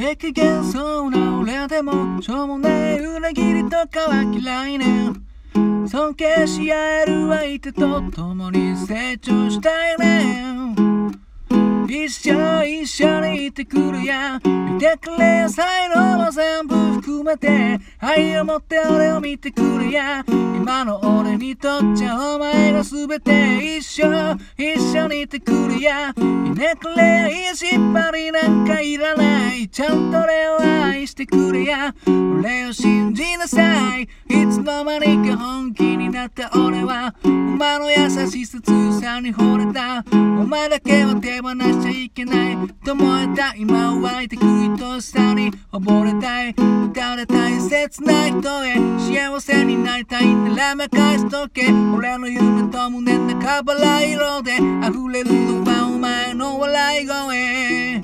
[0.00, 5.12] 不機嫌そうな俺でもしょうもない裏切りとかは嫌いね。
[5.86, 10.89] 尊敬し合える相手と共に成長したいね。
[11.92, 24.06] 一緒一緒にいてくれや見てくれ才能も全部含めて愛を持って俺を見てくれや今の俺にとっちゃお前が全て一緒
[24.56, 34.06] 一緒にいてくれやひねくれやいしっぱりなんかいらないちゃんと俺を愛してくれや俺を信じなさいい
[34.48, 40.14] つの間にか本気になった俺はお前の優しさ強さに惚れたお
[40.46, 42.56] 前だけは手放しちゃいけない。
[42.84, 46.50] と思えた今を湧いてく愛しさに溺れたい。
[46.50, 48.74] 歌で大切な人へ。
[48.98, 51.72] 幸せになりたいなら任しとけ。
[51.96, 58.02] 俺の夢と胸の中バラ色で溢れるのはお前の笑い声。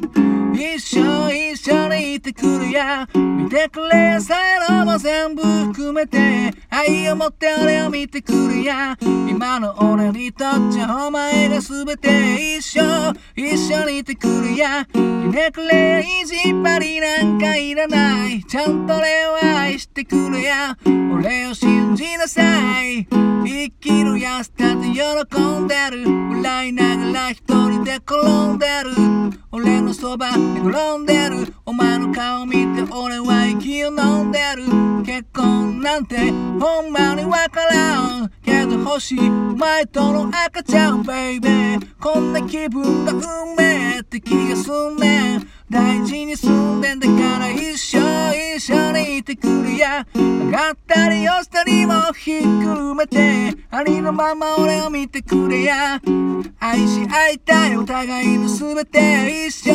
[0.54, 6.52] 一緒一緒にいてくれや見てくれや才能も全部含めて。
[6.76, 8.98] 愛を持って俺を見てくれや。
[9.00, 12.82] 今の俺にとっちゃお前が全て一緒。
[13.34, 14.86] 一緒にいてくれや。
[14.92, 18.44] ひねくれや意地っ張りなんかいらない。
[18.44, 20.76] ちゃんと俺を愛してくれや。
[20.84, 22.42] 俺を信じなさ
[22.84, 23.06] い。
[23.46, 26.04] 生きるやつだって喜んでる。
[26.36, 28.90] 笑いながら一人で転んでる。
[29.50, 31.54] 俺のそばで転んでる。
[31.64, 34.64] お前の顔見て俺は息を飲んでる。
[35.04, 36.32] 結婚なんて
[36.66, 38.32] ほんまにわからん
[38.66, 45.48] けど欲しい前との赤ちゃんベイベーこんな気分が運命って気がすんねん。
[45.68, 47.98] 大事に住んでんだから一緒
[48.56, 50.06] 一緒にいてくれや。
[50.14, 56.00] 上がったり落ちたりもひっくるめてありのまま俺を見てくれや。
[56.60, 59.74] 愛し合いたいお互いの全て一緒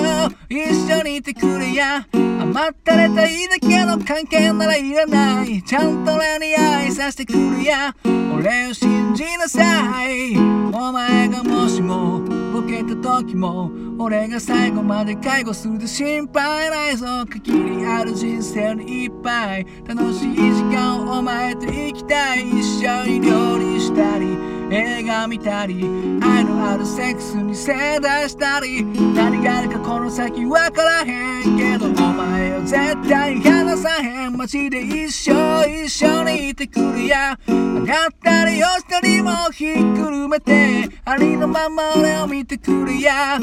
[0.49, 2.07] 一緒にいてくれや。
[2.13, 5.61] 甘ったれたいだけの関係ならいらない。
[5.61, 7.93] ちゃんと俺に愛させてくれや。
[8.33, 12.19] 俺を信じなさいお前がもしも
[12.51, 13.69] ボケた時も
[13.99, 17.05] 俺が最後まで介護するで心配ないぞ。
[17.27, 19.67] 限りある人生にいっぱい。
[19.87, 24.25] 楽しい時間をお前と生きたい一緒に料理したり
[24.71, 25.83] 映画見たり
[26.23, 32.30] 愛のあるセックスに正座したり何があるかこの先わからへんけどお前
[32.65, 34.37] 絶対離さへん。
[34.37, 43.39] 街で一生一緒にいてくれや上がったり落ちたりもひっくるめてありのまま俺を見てくれや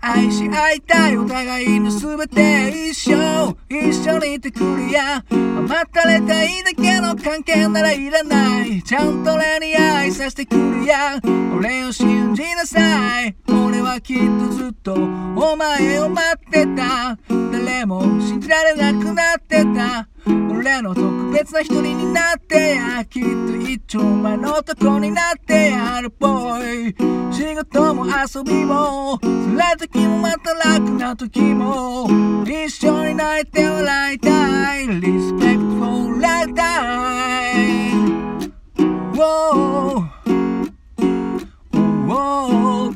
[0.00, 9.24] 愛し合いたいお互いの全て一緒一緒にいてくれや甘ったれたいだけの関係ならいらないちゃん。
[9.24, 11.18] と俺に愛させてくれや
[11.56, 20.08] 俺を信じなさい俺はきっとずっとお前を待ってた誰も信じられなくなってた。
[20.26, 23.04] 俺の特別な一人になってや。
[23.04, 26.94] きっと一丁前の男になってやるっぽい。
[27.32, 32.08] 仕事も遊びも辛い時もまた楽な時も。
[32.44, 34.86] 一緒に泣いて笑いたい。
[34.86, 38.52] Respect for life time
[39.14, 40.08] Whoa
[42.06, 42.87] Whoa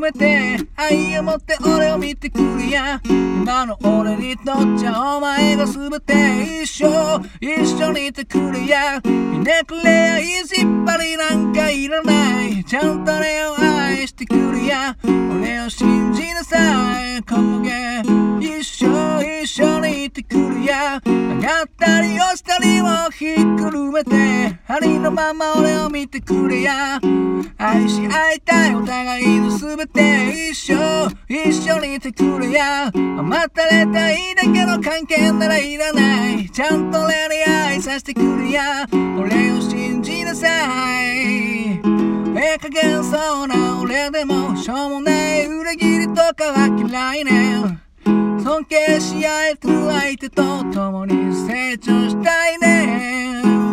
[0.00, 7.20] めて愛を持って俺を見てくれや今の俺にとっちゃお前が全て一緒。
[7.40, 12.64] 一緒にいてくれやひねくれや意地っ張りなんかいらない。
[12.64, 16.56] ちゃんと俺を愛してくれや俺を信じなさ
[17.16, 17.22] い。
[17.22, 18.00] 今夜
[18.40, 21.00] 一緒一緒にいてくれや
[21.50, 27.00] 上がったり落ちたりもひっくるめてありのまま俺を見てくれや。
[27.58, 30.76] 愛し合いたいお互いの全て一緒
[31.28, 32.86] 一緒にいてくれや。
[32.94, 36.48] 甘ったれたいだけの関係ならいらない。
[36.50, 38.86] ちゃんと俺に愛させてくれや。
[38.92, 41.80] 俺を信じなさい。
[42.36, 45.46] ええ加減そうな俺でもしょうもない。
[45.48, 47.89] 裏切りとかは嫌いね。
[48.42, 49.58] 尊敬し合える
[49.92, 50.42] 相手と
[50.72, 53.69] 共に成長したいね。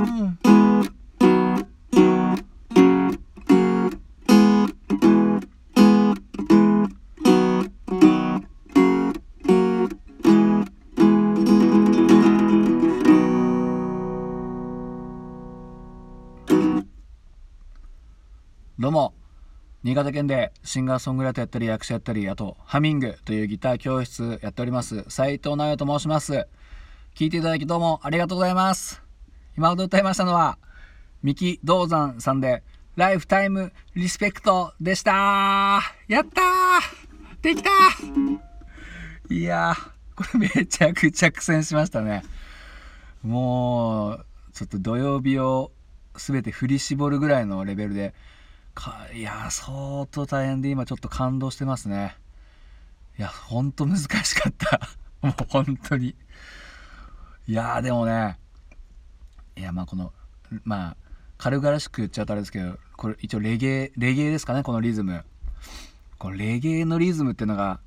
[19.87, 25.05] 新潟県でシンガーソングライターやったり役者やったりあとハミングというギター教室やっております。
[25.07, 26.45] 斉藤直也と申します。
[27.15, 29.01] 聞いていただきどうもありがとうございます。
[29.57, 30.57] 今ほど歌いましたのは
[31.23, 32.63] 三木道山さんで
[32.97, 35.81] ライフタイムリスペクトでした。
[36.09, 37.41] やったー!
[37.41, 37.69] できた
[39.29, 42.25] いやーこれめちゃくちゃ苦戦しましたね。
[43.23, 45.71] もうちょっと土曜日を
[46.17, 48.13] 全て振り絞るぐらいのレベルで
[48.77, 52.15] かいや相当大変で今ちょっと感動してますね。
[53.17, 54.79] いやほんと難しかった。
[55.25, 56.15] もう本当に。
[57.47, 58.37] いやでもね
[59.55, 60.13] いやまあこの
[60.63, 60.97] まあ
[61.37, 65.25] 軽々しく言っちゃうとあれですけどこれ一応レゲエレゲエですかねこのリズム。
[66.19, 67.79] このレゲエのリズムっていうのが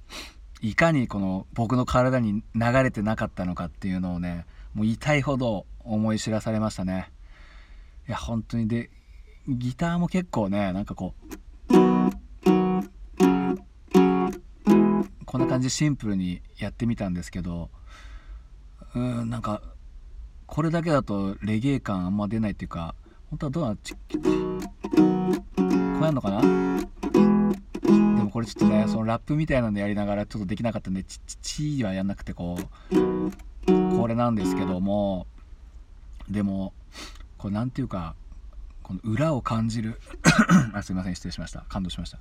[0.61, 4.45] いかにこの僕の体に流れてなかったのかっていうのをね
[4.75, 7.13] もう痛いほど思い知らされましたね。
[8.09, 8.91] いや本当にで
[9.49, 11.75] ギターも結構ねなんかこう
[15.25, 17.71] こんな感じでシンプルにやってみたんですけど
[18.95, 19.63] うんなんか
[20.47, 22.95] これだけだとレゲエ感あんま出ないっていうか
[23.31, 23.99] 本当はどうなっちこ
[24.93, 26.41] うやんのかな？
[26.41, 26.47] で
[28.25, 32.67] もこれちょっとねそのラップみたいなのやりながらちょっとできなかったんでチッチーはやんなくてこう
[33.97, 35.27] これなんですけども
[36.29, 36.73] でも
[37.39, 38.17] これ何ていうか
[38.91, 40.01] この裏を感じる。
[40.75, 41.61] あすいません失礼しました。
[41.69, 42.19] 感動しました。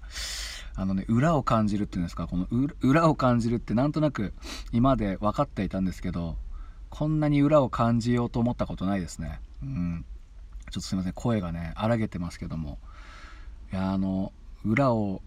[0.76, 2.28] あのね裏を感じるっていうんですか？
[2.28, 2.48] この
[2.82, 4.34] 裏を感じるってなんとなく
[4.72, 6.38] 今まで分かっていたんですけど
[6.92, 9.40] こんなに裏を感じようと思ったことないですね。
[9.64, 10.06] うん。
[10.70, 12.78] ちょっとすいません声がね荒げてますけども。
[13.74, 14.32] いやあの
[14.64, 15.24] 裏を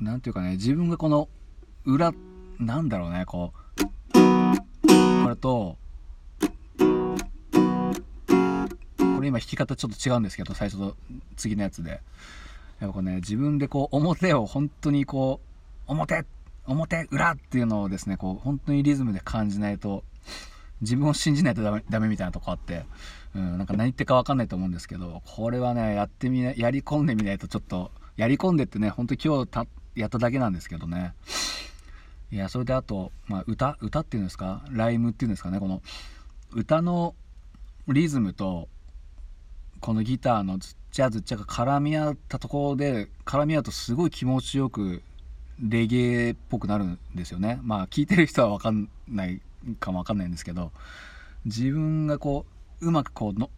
[0.00, 1.28] 何ていうかね自分がこの
[1.84, 2.12] 裏
[2.58, 3.82] なんだろうねこう
[5.22, 5.78] これと
[9.26, 10.96] れ今弾き方ちょっと違うんですけど最初と
[11.36, 12.00] 次のやつで。
[12.78, 15.40] やっぱね自分でこう表を本当にこ
[15.88, 16.26] う表
[16.66, 20.04] 表裏っていうのをですねこう本当にリズムで感じないと
[20.82, 22.84] 自分を信じないとダメダメみたいなとこあって、
[23.34, 31.14] うん、なんか何言ってか分かんないと思うんですけどこれはねやってみなやり込んでみないとちょっとやり込んでってね本当に今日たやっただけなんですけどね。
[32.30, 34.62] いやそれであと、まあ、歌歌っていうんですか？
[34.70, 35.60] ライムっていうんですかね？
[35.60, 35.80] この
[36.52, 37.14] 歌の
[37.88, 38.68] リズムと
[39.86, 45.00] このギターのずっちゃずっちゃが絡み合ったところで絡み合うとすごい気持ちよく
[45.62, 47.60] レゲエっぽくなるんですよね。
[47.62, 49.40] まあ聞いてる人は分かんない
[49.78, 50.72] かも分かんないんですけど
[51.44, 52.46] 自分がこ
[52.80, 53.48] ううまくこうの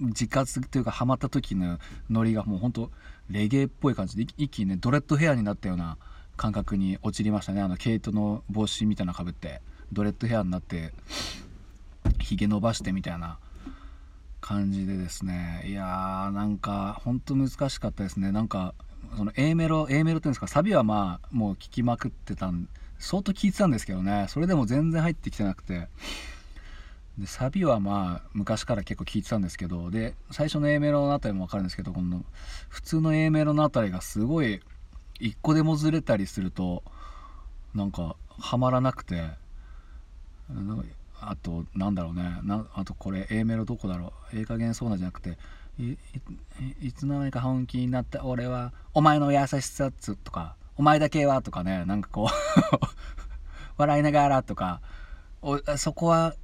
[0.00, 1.78] 自活というかハマった時の
[2.08, 2.90] ノリがもうほんと
[3.28, 5.98] レゲエっぽい感じで一気にねドレッドヘアになったような
[6.38, 7.60] 感覚に陥りましたね。
[7.60, 9.60] あの毛糸の帽子みたいなのかぶって
[9.92, 10.94] ドレッドヘアになって
[12.18, 13.38] ひげ伸ばしてみたいな
[14.40, 15.64] 感じでですね。
[15.66, 18.32] いやーなんかほんと難しかったですね。
[18.32, 18.74] なんか
[19.16, 20.46] その A メロ A メロっていうんですか。
[20.48, 24.26] サビはまあもう聴きまくってたん相当聴いてたんですけどね。
[24.28, 25.88] それでも全然入ってきてなくて。
[27.18, 29.90] でサビはまあ昔から結構聴いてたんですけど。
[29.90, 32.24] で最初の A メロのあたりも分かるんですけどこの
[32.68, 34.60] 普通の A メロのあたりがすごい
[35.18, 36.82] 一個でもずれたりすると
[37.74, 39.30] なんかはまらなくて。
[41.20, 42.38] あとなんだろうね。
[42.42, 44.38] なあとこれ A メロどこだろう。
[44.38, 45.38] ええ加減そうなじゃなくて
[45.78, 45.96] い
[46.82, 51.84] いつの間にか本気になった俺はお前の優しさつとかお前だけはとかね。
[51.84, 52.86] なんかこう
[53.76, 54.80] 笑いながらとか
[55.42, 56.34] おそこは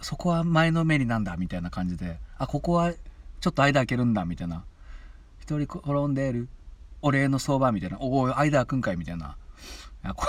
[0.00, 2.18] そこは前のめりなんだみたいな感じで。
[2.38, 2.92] あここは
[3.40, 4.64] ちょっと間開けるんだみたいな。
[5.40, 6.48] 一人転んでる
[7.02, 7.98] お礼の相場みたいな。
[8.00, 9.36] おお間開くんかいみたいな。
[10.14, 10.26] こ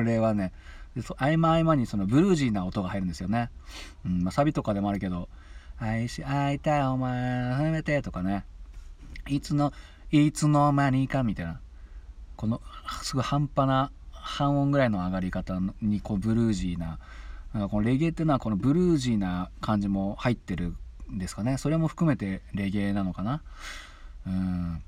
[0.00, 0.52] れはね
[0.96, 3.50] で合間合間にそのブルージーな音が入るんですよね、
[4.04, 5.28] うんまあ、サビとかでもあるけど
[5.78, 8.44] 「愛し会いたいお前やめて」とかね。
[9.28, 9.72] いつの
[10.10, 11.60] いつの間にかみたいな。
[12.36, 12.60] この
[13.02, 16.98] すごい半端な半音ぐらいの上がり方にこうブルージーな
[17.68, 20.74] このレゲエっていうのはこのブルージーな感じも入ってる
[21.10, 21.56] んですかね。
[21.58, 23.42] それも含めてレゲエなのかな。
[24.26, 24.82] うん。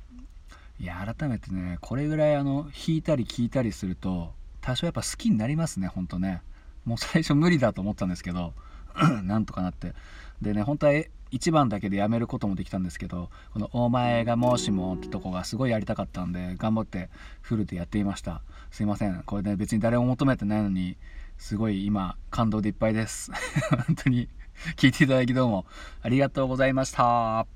[0.78, 4.34] いや改めてねこれぐらいあの弾いたり聴いたりすると
[4.66, 6.42] 多少やっぱ好きになりますねほんとね。
[6.85, 8.52] もう最初無理だと思ったんですけど
[9.23, 9.94] なんとかなって。
[10.42, 10.92] でね本当は
[11.30, 17.11] 1番だけでやめることもできたんですけどこの「お前がもしも」ってとこがすごいやりたかったんで頑張って
[17.42, 18.42] フルでやっていました。
[18.73, 19.23] すいません。
[19.25, 20.96] これね別に誰も求めてないのに
[21.38, 23.30] すごい今感動でいっぱいです。
[23.87, 24.28] 本当に。
[24.76, 25.66] 聞いていただきどうも
[26.00, 27.55] ありがとうございました。